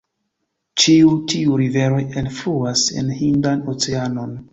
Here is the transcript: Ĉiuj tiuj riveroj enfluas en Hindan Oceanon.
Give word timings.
Ĉiuj 0.83 1.11
tiuj 1.33 1.59
riveroj 1.61 1.99
enfluas 2.21 2.87
en 3.03 3.13
Hindan 3.19 3.63
Oceanon. 3.75 4.35